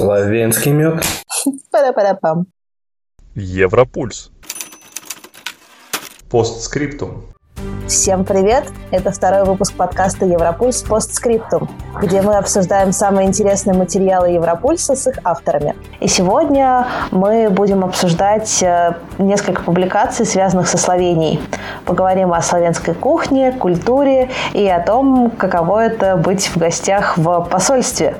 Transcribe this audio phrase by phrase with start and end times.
[0.00, 1.04] Славянский мед.
[1.70, 2.46] Пара-пара-пам.
[3.34, 4.30] Европульс.
[6.30, 7.24] Постскриптум.
[7.86, 8.64] Всем привет!
[8.92, 10.80] Это второй выпуск подкаста «Европульс.
[10.80, 11.68] Постскриптум»,
[12.00, 15.76] где мы обсуждаем самые интересные материалы Европульса с их авторами.
[16.00, 21.40] И сегодня мы будем обсуждать э, несколько публикаций, связанных со Словенией.
[21.84, 28.16] Поговорим о славянской кухне, культуре и о том, каково это быть в гостях в посольстве.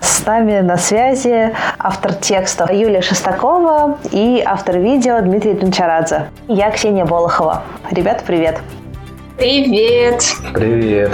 [0.00, 6.30] С нами на связи автор текста Юлия Шестакова и автор видео Дмитрий Тунчарадзе.
[6.48, 7.62] Я Ксения Болохова.
[7.90, 8.60] Ребята, привет!
[9.36, 10.22] Привет!
[10.52, 11.12] Привет!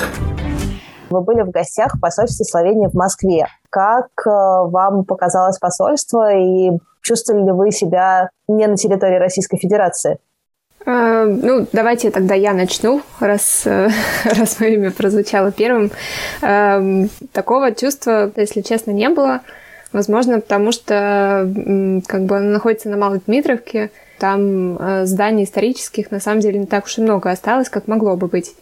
[1.11, 3.47] Вы были в гостях в посольстве Словении в Москве.
[3.71, 6.71] Как э, вам показалось посольство и
[7.03, 10.19] чувствовали ли вы себя не на территории Российской Федерации?
[10.87, 13.91] Uh, ну, давайте тогда я начну, раз, uh,
[14.25, 15.91] раз мое имя прозвучало первым.
[16.43, 19.41] Uh, такого чувства, если честно, не было.
[19.93, 21.49] Возможно, потому что
[22.07, 26.67] как бы оно находится на Малой Дмитровке, там э, зданий исторических на самом деле не
[26.67, 28.55] так уж и много осталось, как могло бы быть.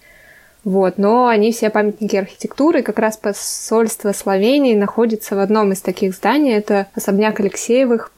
[0.65, 6.15] Вот, но они все памятники архитектуры, как раз посольство Словении находится в одном из таких
[6.15, 8.13] зданий, это особняк Алексеевых.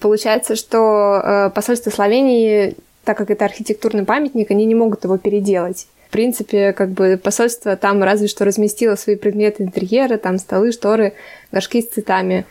[0.00, 2.76] Получается, что э, посольство Словении,
[3.06, 5.86] так как это архитектурный памятник, они не могут его переделать.
[6.08, 11.14] В принципе, как бы посольство там разве что разместило свои предметы интерьера, там столы, шторы,
[11.52, 12.46] горшки с цветами.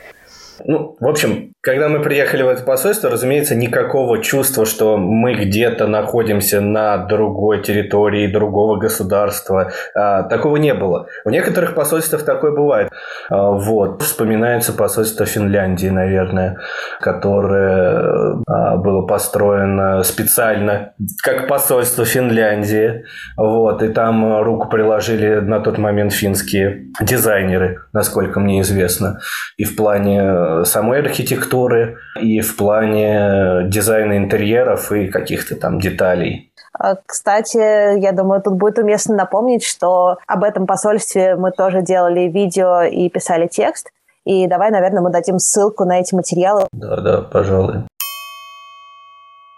[0.64, 5.88] Ну, в общем, когда мы приехали в это посольство, разумеется, никакого чувства, что мы где-то
[5.88, 11.08] находимся на другой территории другого государства, а, такого не было.
[11.26, 12.90] В некоторых посольствах такое бывает.
[13.30, 14.02] А, вот.
[14.02, 16.60] Вспоминается посольство Финляндии, наверное,
[17.02, 23.06] которое а, было построено специально как посольство Финляндии.
[23.38, 23.82] Вот.
[23.82, 29.20] И там руку приложили на тот момент финские дизайнеры, насколько мне известно.
[29.58, 36.52] И в плане самой архитектуры, архитектуры, и в плане дизайна интерьеров и каких-то там деталей.
[36.78, 42.22] А, кстати, я думаю, тут будет уместно напомнить, что об этом посольстве мы тоже делали
[42.22, 43.92] видео и писали текст.
[44.26, 46.68] И давай, наверное, мы дадим ссылку на эти материалы.
[46.72, 47.84] Да, да, пожалуй.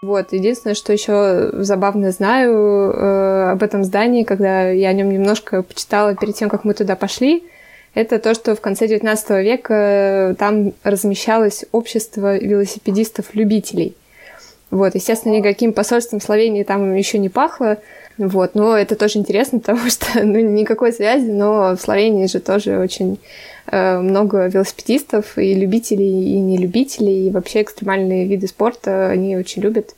[0.00, 5.64] Вот, единственное, что еще забавно знаю э, об этом здании, когда я о нем немножко
[5.64, 7.42] почитала перед тем, как мы туда пошли,
[7.94, 13.96] это то, что в конце XIX века э, там размещалось общество велосипедистов-любителей.
[14.70, 17.78] Вот, естественно, никаким посольством Словении там еще не пахло,
[18.18, 22.78] вот, но это тоже интересно, потому что ну, никакой связи, но в Словении же тоже
[22.78, 23.18] очень
[23.66, 29.94] э, много велосипедистов и любителей, и нелюбителей, и вообще экстремальные виды спорта они очень любят,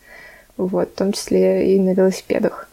[0.56, 2.69] вот, в том числе и на велосипедах.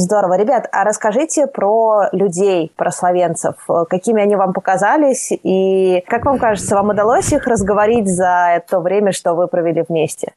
[0.00, 0.36] Здорово.
[0.38, 3.56] Ребят, а расскажите про людей, про словенцев.
[3.90, 9.10] Какими они вам показались и как вам кажется, вам удалось их разговорить за то время,
[9.10, 10.34] что вы провели вместе?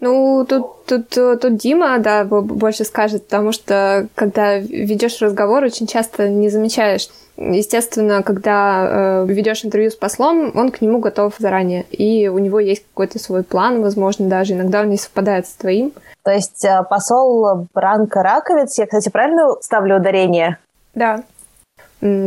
[0.00, 6.28] Ну, тут, тут, тут Дима, да, больше скажет, потому что когда ведешь разговор, очень часто
[6.28, 7.08] не замечаешь.
[7.38, 12.60] Естественно, когда э, ведешь интервью с послом, он к нему готов заранее, и у него
[12.60, 15.92] есть какой-то свой план, возможно, даже иногда он не совпадает с твоим.
[16.22, 20.58] То есть э, посол Бранко Раковец, я, кстати, правильно ставлю ударение?
[20.94, 21.24] Да.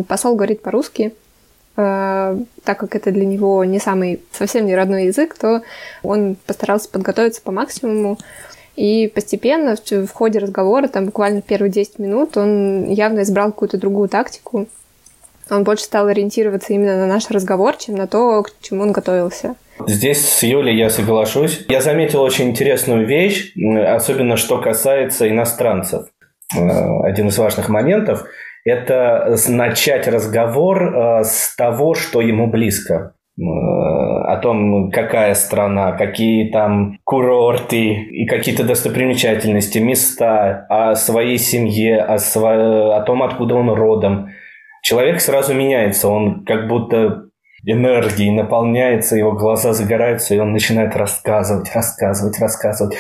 [0.08, 1.14] Посол говорит по-русски.
[1.80, 5.62] Э, так как это для него не самый совсем не родной язык, то
[6.04, 8.18] он постарался подготовиться по максимуму.
[8.76, 14.10] И постепенно в, ходе разговора, там буквально первые 10 минут, он явно избрал какую-то другую
[14.10, 14.68] тактику.
[15.50, 19.56] Он больше стал ориентироваться именно на наш разговор, чем на то, к чему он готовился.
[19.88, 21.66] Здесь с Юлей я соглашусь.
[21.70, 26.08] Я заметил очень интересную вещь, особенно что касается иностранцев.
[26.58, 28.26] Э, один из важных моментов–
[28.70, 36.50] это начать разговор э, с того, что ему близко э, о том, какая страна, какие
[36.52, 42.96] там курорты и какие-то достопримечательности, места, о своей семье, о, сво...
[42.96, 44.30] о том, откуда он родом.
[44.84, 47.29] Человек сразу меняется, он как будто
[47.66, 52.98] энергией наполняется, его глаза загораются, и он начинает рассказывать, рассказывать, рассказывать.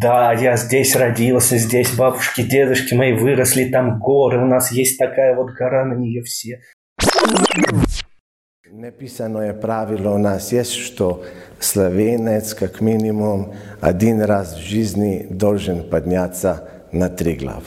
[0.00, 5.34] Да, я здесь родился, здесь бабушки, дедушки мои выросли, там горы, у нас есть такая
[5.34, 6.60] вот гора, на нее все.
[8.72, 11.22] Nepisano правило у нас есть, что
[11.60, 17.64] словенец как минимум один раз в жизни должен подняться на три глав.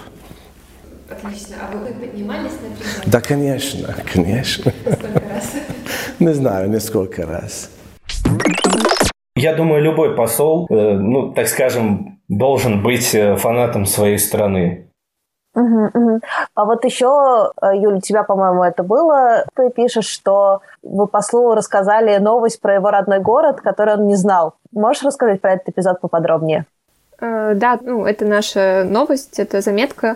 [1.07, 1.57] Отлично.
[1.61, 3.05] А вы поднимались на три глав?
[3.05, 4.73] Да, конечно, конечно.
[4.81, 5.53] Сколько раз?
[6.19, 7.69] Не знаю, несколько раз.
[9.35, 14.89] Я думаю, любой посол, э, ну, так скажем, должен быть э, фанатом своей страны.
[15.55, 16.19] Угу, угу.
[16.53, 19.45] А вот еще, э, Юля, у тебя, по-моему, это было.
[19.55, 24.55] Ты пишешь, что вы послу рассказали новость про его родной город, который он не знал.
[24.71, 26.65] Можешь рассказать про этот эпизод поподробнее?
[27.19, 30.15] Э, да, ну, это наша новость, это заметка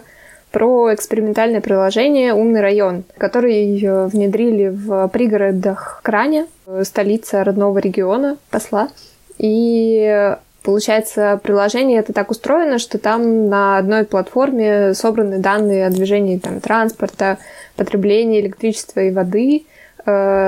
[0.51, 6.47] про экспериментальное приложение «Умный район», который э, внедрили в пригородах Краня,
[6.83, 8.89] столица родного региона, посла.
[9.37, 16.37] И Получается, приложение это так устроено, что там на одной платформе собраны данные о движении
[16.37, 17.37] там, транспорта,
[17.77, 19.63] потреблении электричества и воды, э,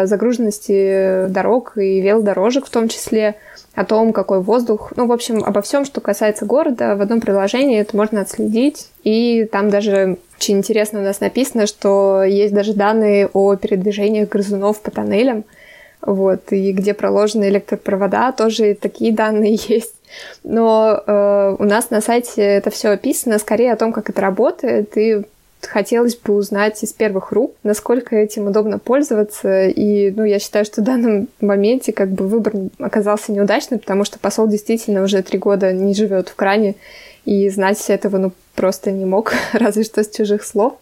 [0.06, 3.36] загруженности дорог и велодорожек в том числе,
[3.74, 7.80] о том, какой воздух, ну, в общем, обо всем, что касается города, в одном приложении
[7.80, 8.90] это можно отследить.
[9.04, 14.82] И там даже очень интересно у нас написано, что есть даже данные о передвижениях грызунов
[14.82, 15.46] по тоннелям,
[16.02, 19.96] вот, и где проложены электропровода, тоже такие данные есть.
[20.44, 24.98] Но э, у нас на сайте это все описано скорее о том, как это работает,
[24.98, 25.22] и
[25.68, 29.68] хотелось бы узнать из первых рук, насколько этим удобно пользоваться.
[29.68, 34.20] И, ну, я считаю, что в данном моменте как бы выбор оказался неудачным, потому что
[34.20, 36.76] посол действительно уже три года не живет в кране,
[37.26, 40.74] и знать этого, ну, просто не мог, разве что с чужих слов.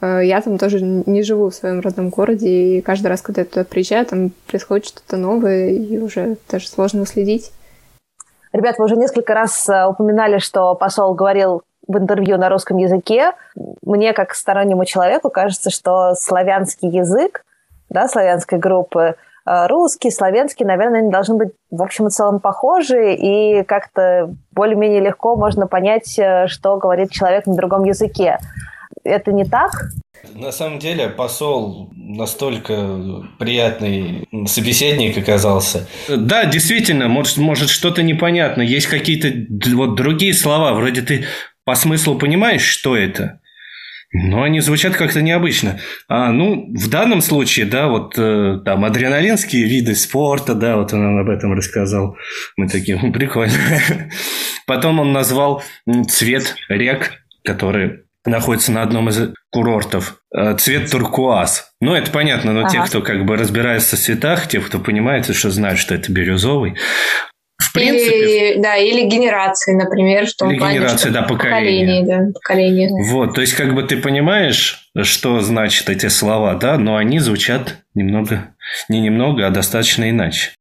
[0.00, 3.46] Э, я там тоже не живу в своем родном городе, и каждый раз, когда я
[3.46, 7.52] туда приезжаю, там происходит что-то новое, и уже даже сложно уследить.
[8.52, 11.62] Ребят, вы уже несколько раз э, упоминали, что посол говорил
[11.92, 13.32] в интервью на русском языке.
[13.82, 17.44] Мне, как стороннему человеку, кажется, что славянский язык,
[17.90, 19.14] да, славянской группы,
[19.46, 25.00] э, русский, славянский, наверное, они должны быть в общем и целом похожи, и как-то более-менее
[25.00, 28.38] легко можно понять, э, что говорит человек на другом языке.
[29.04, 29.72] Это не так?
[30.34, 35.88] На самом деле посол настолько приятный собеседник оказался.
[36.08, 38.62] Да, действительно, может, может что-то непонятно.
[38.62, 39.28] Есть какие-то
[39.74, 41.24] вот другие слова, вроде ты
[41.64, 43.40] по смыслу понимаешь, что это,
[44.12, 45.80] но они звучат как-то необычно.
[46.06, 51.18] А, ну, в данном случае, да, вот э, там адреналинские виды спорта, да, вот он
[51.18, 52.16] об этом рассказал.
[52.58, 53.54] Мы такие, прикольно.
[54.66, 55.62] Потом он назвал
[56.08, 57.12] цвет рек,
[57.42, 60.18] которые находится на одном из курортов.
[60.36, 61.72] Э, цвет туркуаз.
[61.80, 62.68] Ну, это понятно, но ага.
[62.68, 66.76] те, кто как бы разбирается в цветах, те, кто понимает, что знают, что это бирюзовый,
[67.62, 68.52] в принципе...
[68.52, 72.04] Или, да, или генерации, например, что или плане, генерации, да, поколение.
[72.04, 72.90] Да, поколение.
[73.10, 77.76] Вот, то есть как бы ты понимаешь, что значат эти слова, да, но они звучат
[77.94, 78.54] немного,
[78.88, 80.52] не немного, а достаточно иначе.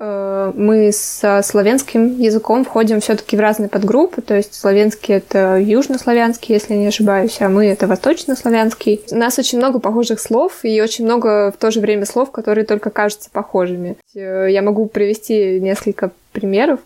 [0.00, 6.54] Э, мы со славянским языком входим все-таки в разные подгруппы, то есть славянский это южнославянский,
[6.54, 9.02] если не ошибаюсь, а мы это восточнославянский.
[9.10, 12.64] У нас очень много похожих слов и очень много в то же время слов, которые
[12.64, 13.98] только кажутся похожими.
[14.14, 16.80] Э, я могу привести несколько примеров.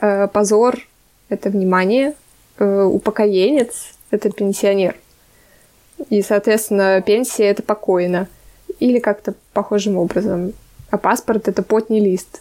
[0.00, 0.78] Э, позор—
[1.28, 2.14] это внимание,
[2.58, 4.94] упокоенец— это пенсионер.
[6.10, 8.28] И, соответственно, пенсия— это покойно.
[8.78, 10.52] Или как-то похожим образом.
[10.90, 12.40] А паспорт— это потний лист.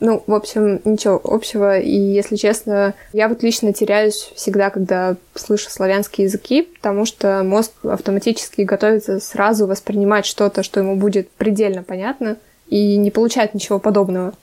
[0.00, 1.78] Ну, в общем, ничего общего.
[1.78, 7.72] И, если честно, я вот лично теряюсь всегда, когда слышу славянские языки, потому что мозг
[7.84, 12.36] автоматически готовится сразу воспринимать что-то, что ему будет предельно понятно,
[12.68, 14.34] и не получает ничего подобного.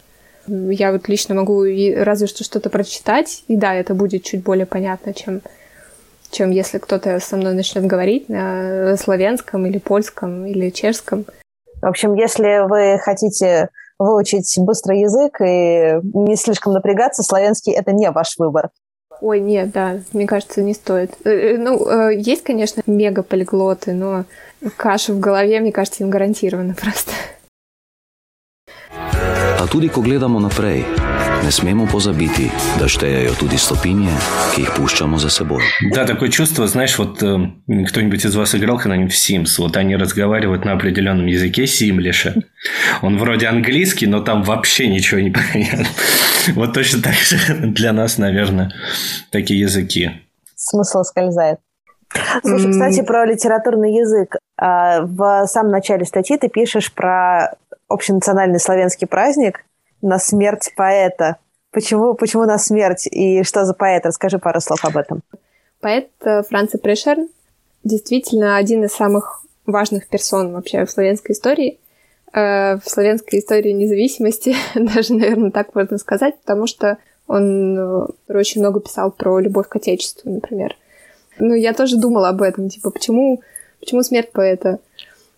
[0.47, 4.65] Я вот лично могу и разве что что-то прочитать, и да, это будет чуть более
[4.65, 5.41] понятно, чем,
[6.31, 11.25] чем если кто-то со мной начнет говорить на славянском или польском или чешском.
[11.81, 13.69] В общем, если вы хотите
[14.01, 18.69] выучить быстрый язык и не слишком напрягаться, славянский– это не ваш выбор.
[19.21, 21.11] Ой, нет, да, мне кажется, не стоит.
[21.23, 24.25] Э, э, ну, э, есть, конечно, мега-полиглоты, но
[24.77, 27.11] каша в голове, мне кажется, им гарантирована просто.
[29.61, 30.83] A tudi, ko gledamo naprej,
[31.43, 32.49] ne smemo pozabiti,
[32.79, 34.13] da štejejo tudi stopinje,
[34.53, 35.63] ki jih puščamo за собой.
[35.93, 37.37] Да, такое чувство, знаешь, вот э,
[37.87, 42.35] кто-нибудь из вас играл когда-нибудь в Sims, вот они разговаривают на определенном языке Симлиша.
[43.01, 45.85] Он вроде английский, но там вообще ничего не понятно.
[46.55, 47.37] Вот точно так же
[47.67, 48.71] для нас, наверное,
[49.31, 50.11] такие языки.
[50.55, 51.59] Смысл скользает.
[52.41, 54.37] Слушай, кстати, про литературный язык.
[54.57, 57.55] В самом начале статьи ты пишешь про
[57.87, 59.63] общенациональный славянский праздник
[60.01, 61.37] на смерть поэта.
[61.71, 64.05] Почему, почему на смерть и что за поэт?
[64.05, 65.21] Расскажи пару слов об этом.
[65.79, 67.29] Поэт э, Франца Прешерн
[67.83, 71.79] действительно один из самых важных персон вообще в славянской истории.
[72.33, 78.61] Э, в славянской истории независимости, даже, наверное, так можно сказать, потому что он э, очень
[78.61, 80.75] много писал про любовь к Отечеству, например.
[81.39, 83.41] Ну, я тоже думала об этом, типа, почему,
[83.79, 84.79] почему смерть поэта?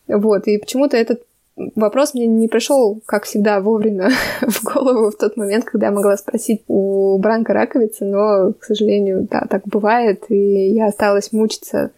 [0.08, 1.24] Вот, и почему-то этот
[1.55, 4.10] Вопрос мне не пришел, как всегда, вовремя
[4.41, 9.27] в голову в тот момент, когда я могла спросить у Бранка Раковицы, но, к сожалению,
[9.29, 11.91] да, так бывает, и я осталась мучиться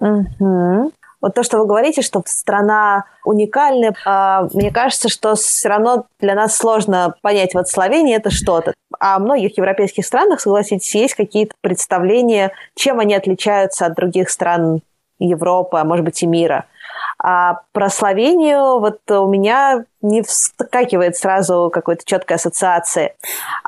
[0.00, 0.92] Угу.
[1.20, 6.34] Вот то, что вы говорите, что страна уникальная, а, мне кажется, что все равно для
[6.34, 8.74] нас сложно понять, вот Словения– это что-то.
[9.00, 14.82] А в многих европейских странах, согласитесь, есть какие-то представления, чем они отличаются от других стран
[15.18, 16.66] Европы, а может быть и мира.
[17.18, 23.14] А про Словению вот у меня не вскакивает сразу какой-то четкой ассоциации.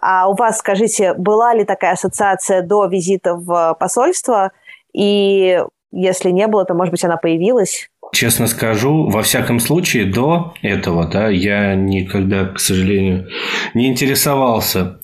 [0.01, 4.53] А у вас, скажите, была ли такая ассоциация до визита в посольство?
[4.93, 5.63] И
[5.93, 7.89] если не было, то, может быть, она появилась?
[8.17, 13.29] Честно скажу, во всяком случае, до этого, да, я никогда, к сожалению,
[13.75, 15.01] не интересовался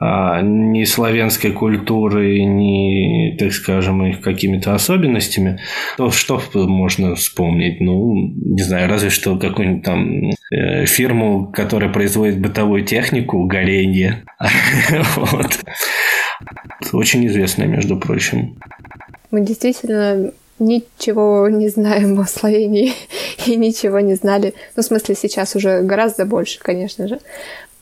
[0.00, 5.60] а, ни славянской культурой, ни, так скажем, их какими-то особенностями.
[5.96, 7.80] То, что можно вспомнить?
[7.80, 14.24] Ну, не знаю, разве что какую-нибудь там э, фирму, которая производит бытовую технику, горенье.
[15.14, 15.60] Вот.
[16.92, 18.58] Очень известная, между прочим.
[19.30, 22.92] Мы действительно ничего не знаем о Словении
[23.46, 24.54] и ничего не знали.
[24.76, 27.20] Ну, в смысле, сейчас уже гораздо больше, конечно же.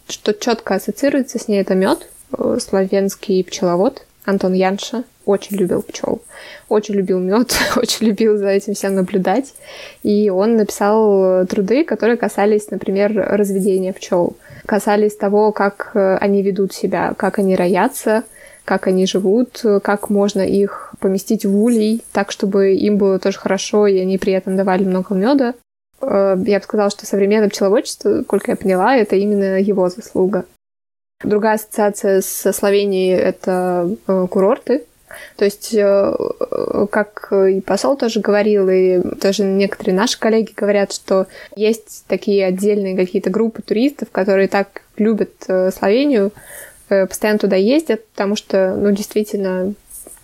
[0.08, 5.04] Что четко ассоциируется с ней, это мед, э, славянский пчеловод Антон Янша.
[5.24, 6.20] Очень любил пчел,
[6.68, 9.54] очень любил мед, очень любил за этим всем наблюдать.
[10.02, 16.74] И он написал труды, которые касались, например, разведения пчел, касались того, как э, они ведут
[16.74, 18.24] себя, как они роятся,
[18.64, 23.86] как они живут, как можно их поместить в улей, так, чтобы им было тоже хорошо,
[23.86, 25.54] и они при этом давали много меда.
[26.00, 30.44] Э, я бы сказала, что современное пчеловодчество, сколько я поняла, это именно его заслуга.
[31.22, 34.84] Другая ассоциация со Словенией— это э, курорты.
[35.36, 36.14] То есть, э,
[36.90, 42.96] как и посол тоже говорил, и тоже некоторые наши коллеги говорят, что есть такие отдельные
[42.96, 45.30] какие-то группы туристов, которые так любят
[45.76, 46.32] Словению,
[46.88, 49.74] постоянно туда ездят, потому что, ну, действительно,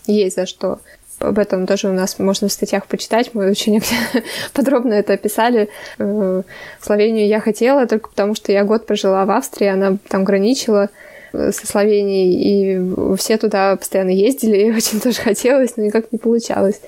[0.06, 0.80] есть за что.
[1.20, 3.34] Об этом тоже у нас можно в статьях почитать.
[3.34, 3.80] Мы очень
[4.54, 5.68] подробно это описали.
[5.98, 6.42] Э,
[6.80, 10.88] Словению я хотела только потому, что я год прожила в Австрии, она там граничила
[11.34, 16.18] э, со Словенией, и все туда постоянно ездили, и очень тоже хотелось, но никак не
[16.18, 16.80] получалось.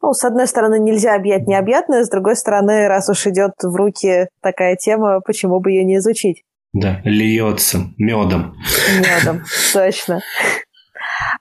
[0.00, 4.28] Ну, с одной стороны, нельзя объять необъятное, с другой стороны, раз уж идет в руки
[4.40, 6.44] такая тема, почему бы ее не изучить?
[6.74, 8.56] Да, льется медом.
[8.98, 10.20] Медом, точно.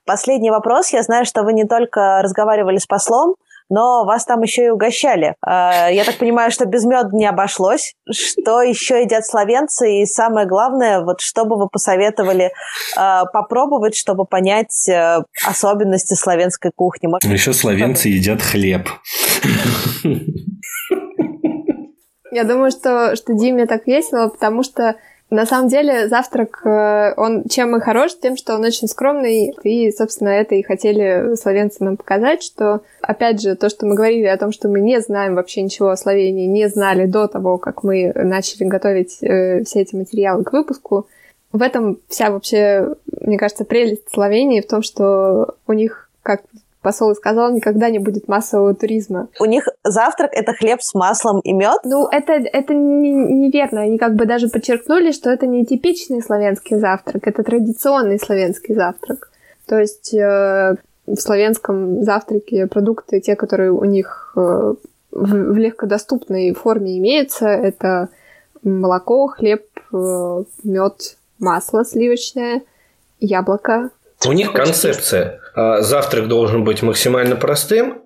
[0.05, 0.93] Последний вопрос.
[0.93, 3.35] Я знаю, что вы не только разговаривали с послом,
[3.67, 5.33] но вас там еще и угощали.
[5.41, 7.95] А, я так понимаю, что без меда не обошлось.
[8.11, 10.01] Что еще едят словенцы?
[10.01, 12.51] И самое главное, вот что бы вы посоветовали
[12.95, 17.07] а, попробовать, чтобы понять э, особенности славянской кухни?
[17.07, 18.87] Может, еще словенцы едят хлеб.
[22.31, 24.95] Я думаю, что, что Диме так весело, потому что
[25.33, 29.91] на самом деле завтрак, э, он чем и хорош, тем, что он очень скромный, и,
[29.91, 34.37] собственно, это и хотели словенцы нам показать, что, опять же, то, что мы говорили о
[34.37, 38.13] том, что мы не знаем вообще ничего о Словении, не знали до того, как мы
[38.13, 41.07] начали готовить э, все эти материалы к выпуску,
[41.51, 46.43] в этом вся вообще, мне кажется, прелесть Словении в том, что у них, как
[46.83, 49.29] посол сказал, никогда не будет массового туризма.
[49.39, 51.79] У них завтрак— это хлеб с маслом и мед?
[51.83, 53.81] Ну, это, это неверно.
[53.81, 59.31] Они как бы даже подчеркнули, что это не типичный славянский завтрак, это традиционный славянский завтрак.
[59.65, 60.75] То есть э,
[61.07, 64.75] в славянском завтраке продукты, те, которые у них э, в,
[65.11, 68.09] в легкодоступной форме имеются, это
[68.61, 72.61] молоко, хлеб, э, мед, масло сливочное,
[73.19, 73.89] яблоко.
[74.25, 78.03] У них концепция завтрак должен быть максимально простым,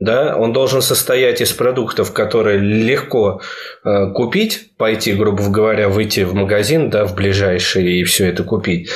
[0.00, 3.40] да, он должен состоять из продуктов, которые легко
[3.84, 8.90] э, купить, пойти, грубо говоря, выйти в магазин, да, в ближайший и все это купить.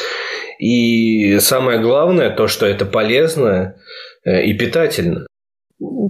[0.61, 3.75] И самое главное, то, что это полезно
[4.25, 5.27] э, и питательно.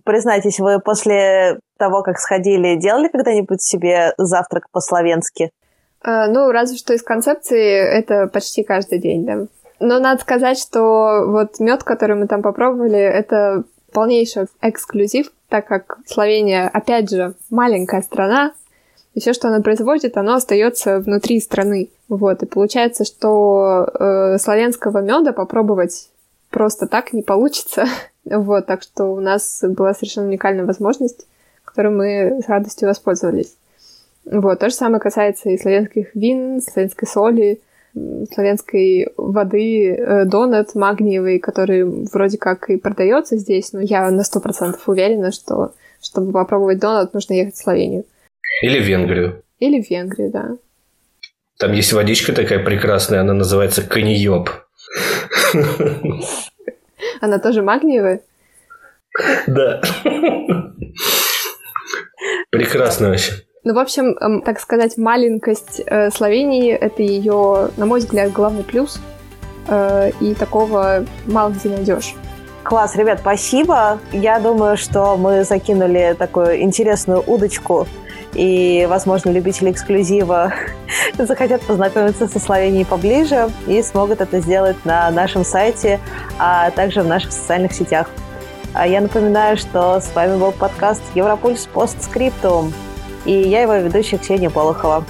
[0.05, 5.51] Признайтесь, вы после того, как сходили, делали когда-нибудь себе завтрак по-словенски?
[6.03, 9.47] А, ну, разве что из концепции это почти каждый день, да.
[9.83, 15.99] Но надо сказать, что вот мед, который мы там попробовали, это полнейший эксклюзив, так как
[16.07, 18.53] Словения, опять же, маленькая страна,
[19.15, 21.91] и все, что она производит, оно остается внутри страны.
[22.09, 26.11] Вот, и получается, что э, славянского меда попробовать
[26.51, 27.87] просто так не получится.
[28.25, 31.27] вот, так что у нас была совершенно уникальная возможность,
[31.65, 33.57] которой мы с радостью воспользовались.
[34.25, 37.61] Вот, то же самое касается и славянских вин, славянской соли,
[38.33, 44.41] славянской воды э, донат магниевый, который вроде как и продается здесь, но я на сто
[44.41, 48.05] процентов уверена, что чтобы попробовать донат, нужно ехать в Словению.
[48.63, 49.43] Или в Венгрию.
[49.59, 50.57] Или в Венгрию, да.
[51.59, 54.51] Там есть водичка такая прекрасная, она называется каньёб.
[57.21, 58.21] Она тоже магниевая?
[59.47, 59.81] Да.
[62.51, 63.33] Прекрасно вообще.
[63.65, 68.65] Ну, в общем, эм, так сказать, маленькость э, Словении— это ее, на мой взгляд, главный
[68.65, 69.01] плюс.
[69.69, 72.17] Э, и такого мало где найдешь.
[72.65, 74.01] Класс, ребят, спасибо.
[74.11, 77.87] Я думаю, что мы закинули такую интересную удочку,
[78.35, 80.53] и, возможно, любители эксклюзива
[81.19, 86.01] захотят познакомиться со Словенией поближе и смогут это сделать на нашем сайте,
[86.37, 88.11] а также в наших социальных сетях.
[88.75, 92.73] А я напоминаю, что с вами был подкаст Европульс Постскриптум
[93.25, 95.05] и я его ведущая Ксения Полохова.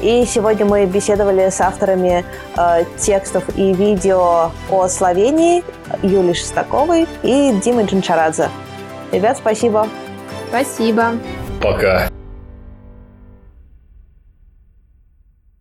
[0.00, 2.24] И сегодня мы беседовали с авторами
[2.56, 5.64] э, текстов и видео о Словении
[6.02, 8.50] Юлией Шестаковой и Димой Джинчарадзе.
[9.12, 9.88] Ребят, спасибо.
[10.50, 11.12] Спасибо.
[11.62, 12.08] Пока.